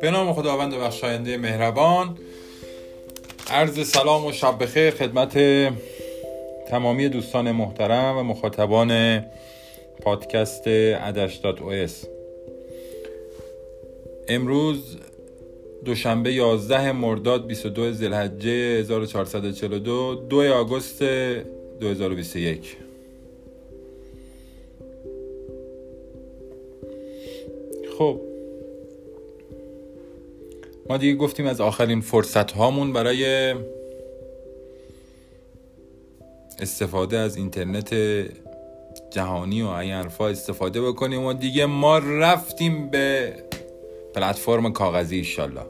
[0.00, 2.18] به نام خداوند بخشاینده مهربان
[3.50, 5.38] عرض سلام و شب بخیر خدمت
[6.68, 9.24] تمامی دوستان محترم و مخاطبان
[10.02, 11.58] پادکست ادش دات
[14.28, 14.96] امروز
[15.84, 21.02] دوشنبه 11 مرداد 22 ذی‌الحجه 1442 2 آگوست
[21.80, 22.76] 2021
[27.98, 28.20] خب
[30.88, 33.54] ما دیگه گفتیم از آخرین فرصت هامون برای
[36.60, 37.94] استفاده از اینترنت
[39.10, 43.34] جهانی و این استفاده بکنیم و دیگه ما رفتیم به
[44.14, 45.64] پلتفرم کاغذی ایشالله.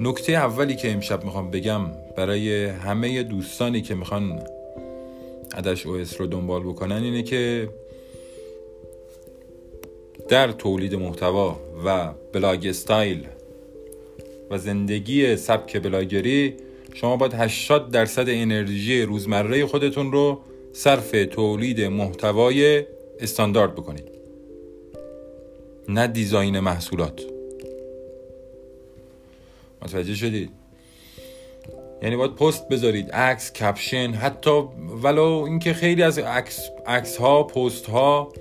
[0.00, 1.80] نکته اولی که امشب می‌خوام بگم
[2.16, 4.42] برای همه دوستانی که می‌خوان
[5.54, 7.68] عدش او رو دنبال بکنن اینه که
[10.28, 13.26] در تولید محتوا و blog style
[14.50, 16.54] و زندگی سبک بلاگری
[16.94, 20.40] شما باید 80 درصد انرژی روزمره خودتون رو
[20.72, 22.86] صرف تولید محتوای
[23.20, 24.04] استاندارد بکنید.
[25.88, 27.22] نه design محصولات.
[29.82, 30.50] متوجه شدید؟
[32.02, 34.62] یعنی باید پست بذارید عکس caption حتی
[35.02, 36.18] ولو اینکه خیلی از
[36.86, 38.32] عکس ها پست ها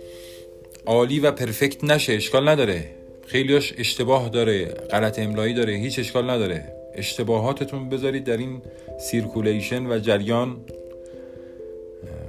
[0.85, 2.85] عالی و perfect نشه اشکال نداره.
[3.27, 6.73] خیلیاش اشتباه داره غلط املایی داره هیچ اشکال نداره.
[6.95, 8.61] اشتباهاتتون بذارید در این
[8.99, 10.57] circulation و جریان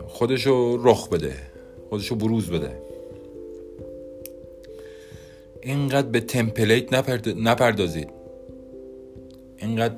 [0.06, 1.34] خودشو رخ بده
[1.88, 2.70] خودشو بروز بده.
[5.62, 6.92] اینقدر به template
[7.36, 8.08] نپردازید.
[9.58, 9.94] اینقدر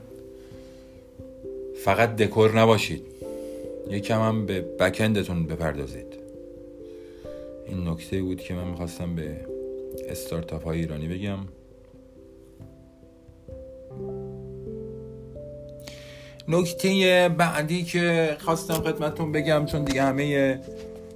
[1.85, 3.03] فقط دکور نباشید.
[3.91, 6.26] یکم هم به بکندتون بپردازید.
[7.69, 9.37] این نکته بود که من می‌خواستم به
[10.09, 11.39] استارتاپ های ایرانی بگم.
[16.49, 20.61] نکته بعدی که خواستم خدمتتون بگم چون دیگه همه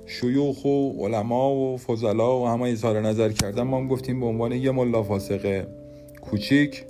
[0.07, 4.53] شیوخ و علما و فضلا و همه اظهار نظر کردن ما هم گفتیم به عنوان
[4.53, 5.67] یه ملا فاسق
[6.21, 6.85] کوچیک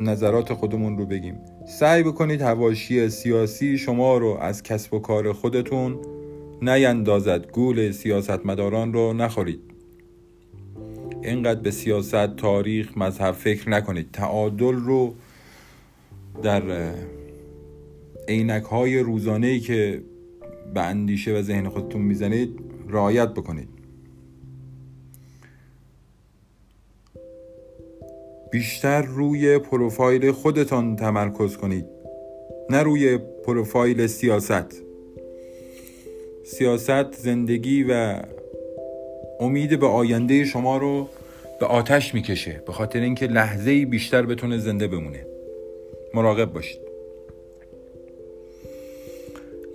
[0.00, 1.40] نظرات خودمون رو بگیم.
[1.66, 6.13] سعی بکنید هواشی سیاسی شما رو از کسب و کار خودتون
[6.68, 9.60] نیندازد گول سیاستمداران رو نخورید.
[11.22, 14.10] اینقدر به سیاست تاریخ مذهب فکر نکنید.
[14.12, 15.14] تعادل رو
[16.42, 16.62] در
[18.28, 20.02] عینک های روزانه ای که
[20.74, 23.68] به اندیشه و ذهن خودتون می‌زنید رعایت بکنید.
[28.52, 31.86] بیشتر روی پروفایل خودتان تمرکز کنید
[32.70, 34.83] نه روی پروفایل سیاست.
[36.44, 38.20] سیاست زندگی و
[39.40, 41.08] امید به آینده شما رو
[41.60, 45.26] به آتش می‌کشه به خاطر اینکه لحظه بیشتر بتونه زنده بمونه.
[46.14, 46.78] مراقب باشید.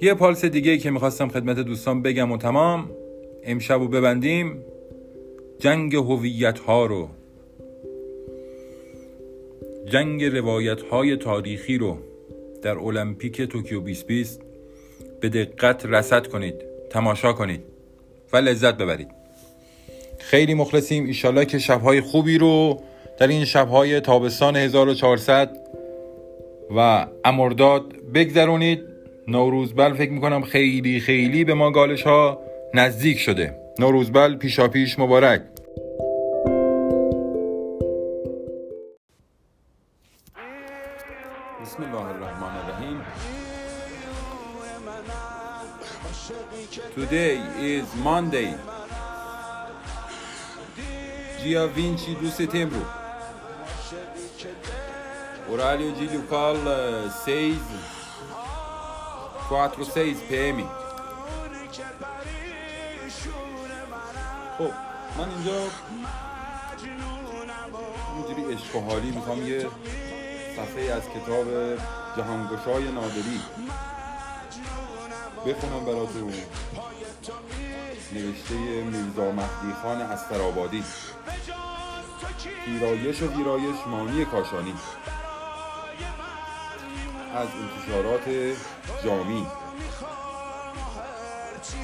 [0.02, 2.90] یه پالس دیگه که می‌خواستم خدمت دوستان بگم و تمام
[3.44, 4.63] امشب رو ببندیم.
[5.59, 7.09] جنگ هویت ها رو
[9.86, 11.97] جنگ روایت های تاریخی رو
[12.62, 14.48] در المپیک توکیو 2020
[15.22, 16.56] به دقت رسد کنید
[16.90, 17.63] تماشا کنید
[18.34, 19.07] و لذت ببرید.
[20.19, 21.06] خیلی مخلصیم.
[21.06, 22.81] ایشالله که شبهای خوبی رو
[23.19, 25.57] در این شبهای تابستان 1400
[26.75, 28.81] و امرداد بگذرونید.
[29.28, 32.40] نوروزبل فکر می‌کنم خیلی خیلی به ما گالش ها
[32.74, 33.56] نزدیک شده.
[33.80, 35.41] نوروزبل پیشا پیش مبارک.
[41.62, 42.08] بسم الله.
[46.29, 48.56] Today is Monday.
[51.41, 52.85] Dia 22 de setembro.
[55.50, 56.56] Horário de local
[57.25, 57.57] 6
[59.47, 60.68] 4 6 pm
[64.57, 64.71] خب
[65.18, 65.68] من اینجا
[68.15, 69.68] اینجوری عشق و حالی می‌خوام یه
[70.56, 71.45] صفحه از کتاب
[72.18, 73.42] جهانگشای نادری.
[75.45, 76.33] بخونم براتون.
[78.13, 78.53] نوشته
[78.83, 80.83] میرزا مهدی خان استرآبادی
[82.68, 84.74] ویرایش و ویرایش مانی کاشانی.
[87.36, 88.56] از انتشارات
[89.03, 89.47] جامی.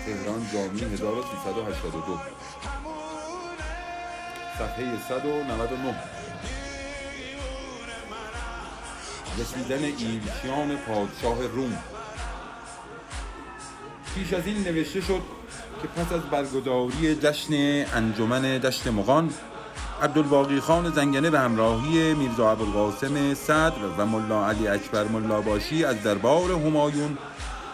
[0.06, 2.20] تهران جامی 1382
[4.58, 5.96] صفحه 199
[9.40, 11.95] رسیدن ایلچیان پادشاه روم.
[14.16, 15.22] پیش از این نوشته شد
[15.82, 17.54] که پس از برگزاری جشن
[17.96, 19.34] انجمن دشت مغان
[20.02, 26.04] عبدالباقی خان زنگنه به همراهی میرزا ابوالقاسم صدر و ملا علی اکبر ملا باشی از
[26.04, 27.18] دربار همایون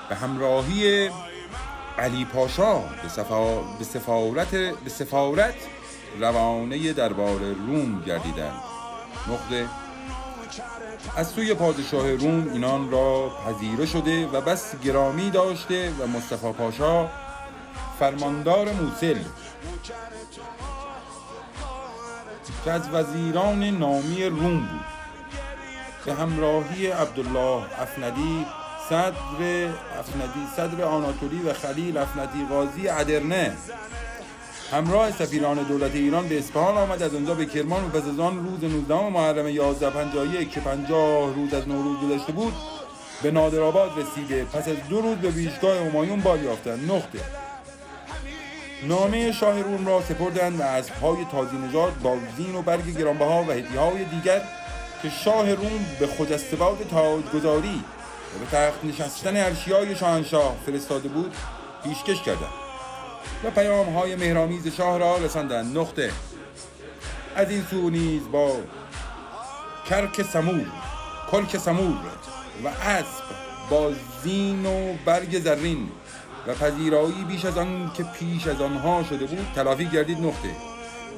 [0.09, 1.09] به همراهی
[1.97, 3.61] علی پاشا به, سفا...
[3.61, 4.51] به سفارت
[4.83, 5.55] به سفارت
[6.19, 8.61] روانه دربار روم گردیدند.
[9.27, 9.67] نقطه
[11.15, 17.07] از سوی پادشاه روم اینان را پذیره شده و بس گرامی داشته و مصطفی پاشا
[17.99, 19.17] فرماندار موسل
[22.65, 24.85] که از وزیران نامی روم بود.
[26.05, 28.45] به همراهی عبدالله افندی
[28.89, 29.69] صدر
[29.99, 33.57] افندی صدر آناتولی و خلیل افندی قاضی ادرنه
[34.71, 37.03] همراه سفیران دولت ایران به اصفهان آمد.
[37.03, 41.53] از آنجا به کرمان و پس از آن روز 19 محرم 1151 که 50 روز
[41.53, 42.53] از نوروز گذشته بود
[43.23, 44.45] به نادرآباد رسیده.
[44.45, 46.91] پس از دو روز به بیشگاه همایون بار یافتند.
[46.91, 47.19] نقطه.
[48.87, 53.43] نامه شاه روم را سپردند و از پای تازی نژاد با زین و برگ گرانبها
[53.43, 54.41] و های دیگر
[55.01, 57.83] که شاه روم به خجستباد تاجگذاری
[58.35, 61.35] و به تخت نشستن ارشیای شاهنشاه فرستاده بود
[61.83, 62.70] پیشکش کردند.
[63.43, 66.11] و پیام های مهرامیز شاه را رساندند نقطه.
[67.35, 68.55] از این سو نیز با
[69.89, 70.65] کرک سمور
[71.31, 71.97] کلک سمور
[72.63, 73.23] و اسب
[73.69, 73.91] با
[74.23, 75.89] زین و برگ زرین
[76.47, 80.17] و پذیرایی بیش از آن که پیش از آنها شده بود تلافی گردید.
[80.17, 80.55] نقطه.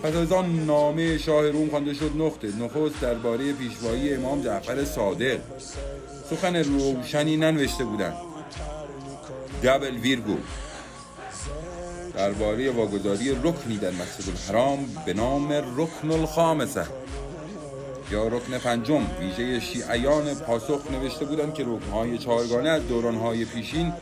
[0.04, 2.12] پس از آن نامه شاه روم خوانده شد.
[2.18, 2.48] نقطه.
[2.48, 5.40] نخست درباره پیشوایی امام جعفر صادق.
[6.30, 8.16] سخن روشنی ننوشته بودند.
[9.64, 10.38] دبل ویرگو.
[12.16, 16.86] درباره واگذاری رکنی در مسجد الحرام به نام رکن الخامسه.
[18.12, 23.94] یا رکن پنجم ویژه شیعیان پاسخ نوشته بودند که رکنهای چهارگانه از دورانهای پیشین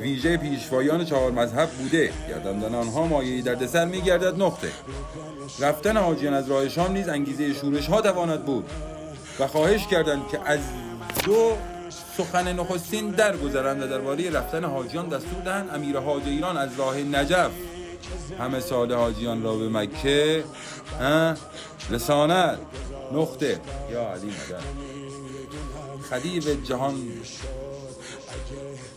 [0.00, 2.12] ویژه پیشوایان چهار مذهب بوده.
[2.28, 4.72] گرداندن آنها مایه دردسر میگردد نقطه.
[5.60, 8.70] رفتن حاجیان از راه شام نیز انگیزه شورش ها تواند بود
[9.40, 10.60] و خواهش کردند که از
[11.24, 11.56] دو
[11.90, 17.50] سخن نخستین درگذرند و درباره رفتن حاجیان دستور دهند امیر حاج ایران از راه نجف.
[18.40, 20.44] همه سال حاجیان را به مکه
[21.90, 22.58] رساند.
[23.12, 23.60] نقطه.
[23.90, 24.64] یا علی مدن
[26.10, 26.94] خدیب جهان.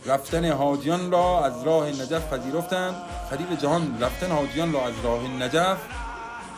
[0.06, 2.94] رفتن حاجیان را از راه نجف پذیرفتند.
[3.30, 5.78] خدیب جهان رفتن حاجیان را از راه نجف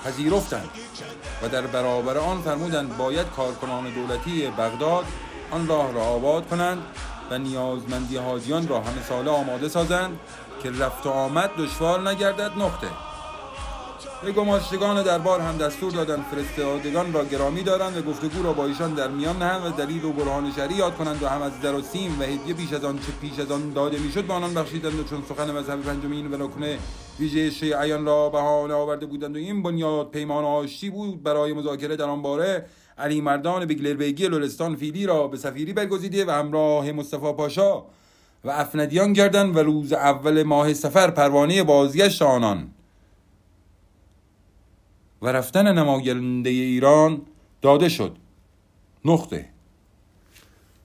[0.04, 0.70] پذیرفتند.
[1.42, 5.04] و در برابر آن فرمودند باید کارکنان دولتی بغداد
[5.52, 6.78] آن راه را آباد کنند
[7.30, 10.20] و نیازمندی حاجیان را همه ساله آماده سازند
[10.62, 12.86] که رفت و آمد دشوار نگردد نقطه.
[14.24, 18.94] به گماشتگان دربار هم دستور دادند فرستادگان را گرامی دارند و گفتگو را با ایشان
[18.94, 21.82] در میان نهند و دلیل و برهان شرعی یاد کنند و هم از در و
[21.82, 25.00] سیم و هدیه بیش از آن چه پیش از آن داده می‌شد به آنان بخشیدند
[25.00, 26.62] و چون سخن مذهب پنجمین و رکن
[27.20, 32.04] ویژه شیعیان را بهانه آورده بودند و این بنیاد پیمان آشتی بود برای مذاکره در
[32.04, 32.66] آن باره
[33.02, 37.82] علی مردان بیگی لرستان فیلی را به سفیری برگزیده و همراه مصطفی پاشا
[38.44, 42.70] و افندیان گردند و روز اول ماه سفر پروانه بازگشت آنان.
[45.22, 47.22] و رفتن نماینده ایران
[47.62, 48.16] داده شد.
[49.04, 49.48] نقطه.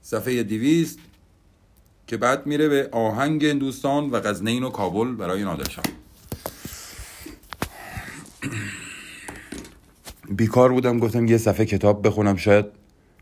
[0.01, 0.99] صفحه دیویست
[2.07, 5.85] که بعد میره به آهنگ هندوستان و غزنین و کابل برای نادرشاه.
[10.37, 12.65] بیکار بودم گفتم یه صفحه کتاب بخونم شاید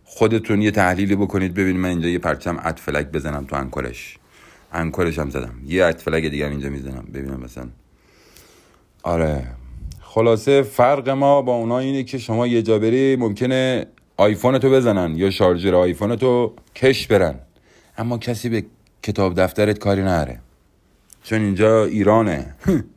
[0.03, 4.17] خودتون یه تحلیلی بکنید ببینید من اینجا یه پرچم فلک بزنم تو انکورش
[4.73, 5.53] انکورش هم زدم.
[5.67, 7.05] یه فلک دیگر اینجا می‌زنم.
[7.13, 7.67] ببینم مثلا.
[9.03, 9.43] آره.
[10.01, 13.85] خلاصه فرق ما با اونا اینه که شما یه جا بری ممکنه
[14.17, 17.35] آیفون تو بزنن یا شارژر آیفون تو کش برن.
[17.97, 18.65] اما کسی به
[19.03, 20.39] کتاب دفترت کاری نره
[21.23, 22.55] چون اینجا ایرانه.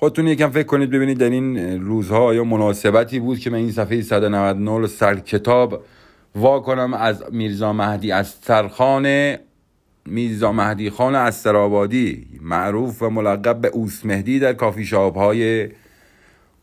[0.00, 4.02] خودتون یکم فکر کنید ببینید در این روزها یا مناسبتی بود که من این صفحه
[4.02, 5.84] 199 سر کتاب
[6.34, 9.36] وا کنم از میرزا مهدی از سرخان
[10.06, 15.68] میرزا مهدی خان استرابادی معروف و ملقب به اوس مهدی در کافی شاپ های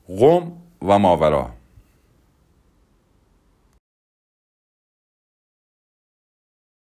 [0.08, 0.52] قم
[0.82, 1.50] و ماورا.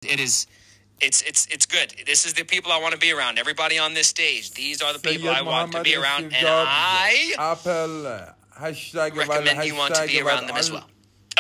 [0.04, 0.46] It is
[1.00, 1.94] it's it's it's good.
[2.06, 3.38] This is the people I want to be around.
[3.38, 4.50] Everybody on this stage.
[4.52, 9.76] These are the people I want to be around and I Apple hashtag recommend you
[9.76, 10.86] want to be around them as well.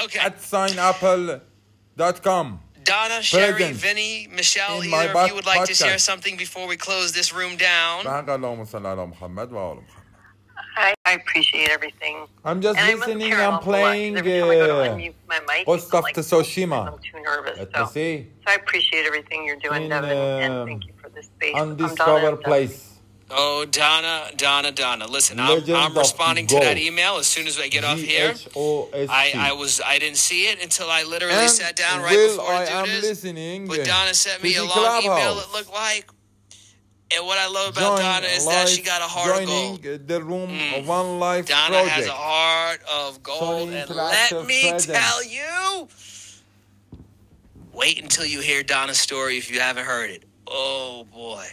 [0.02, 0.20] Okay.
[0.20, 6.66] At signapple.com Donna, Sherry, Vinny, Michelle, either of you would like to share something before
[6.66, 8.04] we close this room down?
[11.08, 12.26] I, I appreciate everything.
[12.44, 13.32] I'm just and listening.
[13.34, 14.22] I'm playing uh,
[15.64, 16.92] Ghost of like, Tsushima.
[16.92, 17.58] I'm too nervous.
[17.74, 21.26] So, so, I appreciate everything you're doing, in, Devin, and thank you for this.
[21.26, 21.54] this space.
[21.54, 22.88] Undiscovered place.
[23.30, 25.06] Oh, Donna, Donna, Donna.
[25.06, 28.34] Listen, I'm, I'm responding to that email as soon as I get off here.
[28.56, 32.36] I, I was I didn't see it until I literally and sat down right Will,
[32.38, 33.02] before I, I do am this.
[33.02, 33.66] listening.
[33.66, 35.38] But Donna sent me a long email.
[35.40, 36.10] It looked like.
[37.14, 39.82] And what I love about Join Donna is that she got a heart of gold.
[40.06, 40.78] The room mm.
[40.78, 41.90] of one life Donna project.
[41.90, 44.86] has a heart of gold, and let me presence.
[44.86, 45.88] tell you.
[47.72, 50.24] Wait until you hear Donna's story if you haven't heard it.
[50.46, 51.46] Oh boy.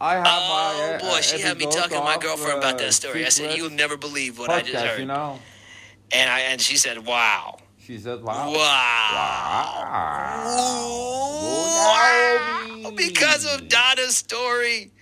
[0.00, 2.92] I have oh my, uh, boy, she had me talking to my girlfriend about that
[2.92, 3.24] story.
[3.24, 5.38] I said, "You'll never believe what podcast, I just heard." You know?
[6.12, 8.56] And I and she said, "Wow." She said, "Wow." Wow.
[9.84, 10.56] wow.
[11.86, 12.51] wow.
[12.90, 14.92] Because of Donna's story.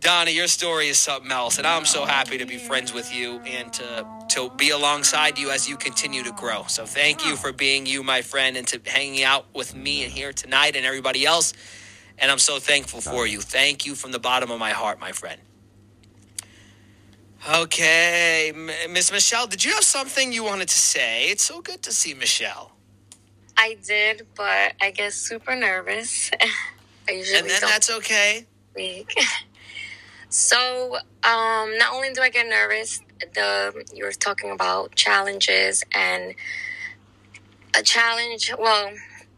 [0.00, 3.40] Donna, your story is something else, and I'm so happy to be friends with you
[3.40, 6.64] and to to be alongside you as you continue to grow.
[6.68, 10.12] So thank you for being you, my friend, and to hanging out with me and
[10.12, 11.54] here tonight and everybody else.
[12.18, 13.40] And I'm so thankful for you.
[13.40, 15.40] Thank you from the bottom of my heart, my friend.
[17.48, 18.52] Okay,
[18.90, 21.28] Miss Michelle, did you have something you wanted to say?
[21.28, 22.75] It's so good to see Michelle.
[23.56, 26.30] I did, but I get super nervous.
[27.08, 28.46] I usually and then don't that's okay.
[28.72, 29.14] Speak.
[30.28, 33.00] so, um, not only do I get nervous,
[33.34, 36.34] the you were talking about challenges and
[37.74, 38.52] a challenge.
[38.58, 38.90] Well,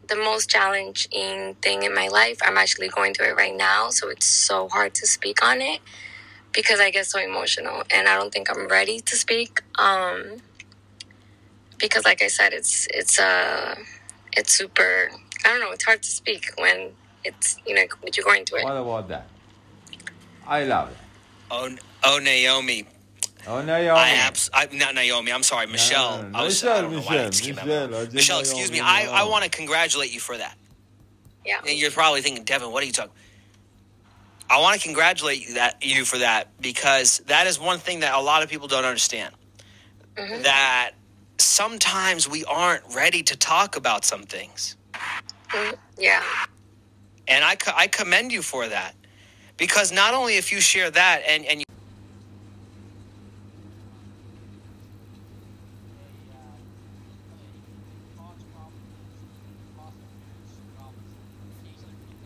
[0.07, 2.39] the most challenging thing in my life.
[2.43, 5.79] I'm actually going through it right now, so it's so hard to speak on it
[6.51, 9.61] because I get so emotional and I don't think I'm ready to speak.
[9.77, 10.37] Um,
[11.77, 13.75] because like I said, it's it's uh
[14.39, 15.09] it's super.
[15.45, 15.71] I don't know.
[15.71, 16.91] It's hard to speak when
[17.23, 18.63] it's you know but you're going through it.
[18.65, 19.27] What about that?
[20.47, 20.97] I love it.
[21.51, 21.69] Oh,
[22.03, 22.85] oh, Naomi,
[23.47, 23.89] Oh, Naomi.
[23.89, 25.31] I abs- I, not Naomi.
[25.31, 26.17] I'm sorry, Michelle.
[26.17, 26.39] No, no, no.
[26.39, 28.79] I was, Michelle, Michelle, Michelle, Michelle, excuse me.
[28.79, 30.55] I, I want to congratulate you for that.
[31.45, 31.59] Yeah.
[31.67, 33.11] And you're probably thinking, Devin, what are you talking?
[34.49, 38.13] I want to congratulate you that you for that because that is one thing that
[38.15, 39.33] a lot of people don't understand.
[40.15, 40.43] Mm-hmm.
[40.43, 40.91] That
[41.38, 44.76] sometimes we aren't ready to talk about some things.
[44.94, 45.74] Mm-hmm.
[45.98, 46.22] Yeah.
[47.28, 48.94] And I, I commend you for that
[49.56, 51.64] because not only if you share that and, and you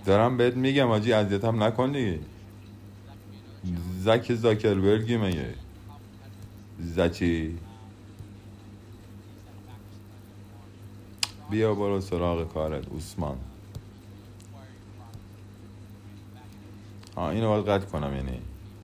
[0.07, 2.21] دارم بهت میگم آجی اذیت هم نکن دیگه
[4.05, 5.55] زک زاکربرگی مگه
[6.79, 7.59] زچی
[11.54, 13.38] بیا برو سراغ کارت عثمان.
[17.18, 18.40] ها اینو باید قطع کنم یعنی